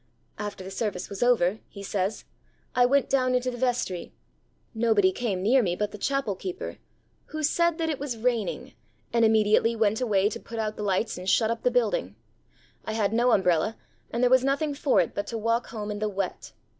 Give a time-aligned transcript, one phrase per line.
[0.39, 2.25] 'After the service was over,' he says,
[2.73, 4.15] 'I went down into the vestry.
[4.73, 6.79] Nobody came near me but the chapel keeper,
[7.25, 8.73] who said that it was raining,
[9.13, 12.15] and immediately went away to put out the lights and shut up the building.
[12.83, 13.77] I had no umbrella,
[14.09, 16.53] and there was nothing for it but to walk home in the wet.